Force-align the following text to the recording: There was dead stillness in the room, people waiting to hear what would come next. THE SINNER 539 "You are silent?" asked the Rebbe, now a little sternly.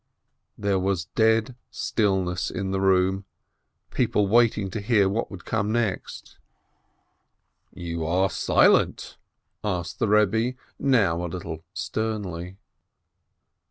There 0.57 0.79
was 0.79 1.05
dead 1.13 1.55
stillness 1.69 2.49
in 2.49 2.71
the 2.71 2.81
room, 2.81 3.25
people 3.91 4.27
waiting 4.27 4.71
to 4.71 4.81
hear 4.81 5.07
what 5.07 5.29
would 5.29 5.45
come 5.45 5.71
next. 5.71 6.39
THE 7.73 7.85
SINNER 7.91 7.99
539 7.99 7.99
"You 7.99 8.05
are 8.07 8.29
silent?" 8.31 9.17
asked 9.63 9.99
the 9.99 10.07
Rebbe, 10.07 10.57
now 10.79 11.23
a 11.23 11.27
little 11.29 11.63
sternly. 11.75 12.57